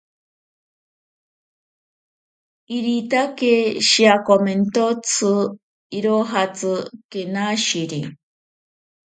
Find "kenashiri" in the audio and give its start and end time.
7.11-8.01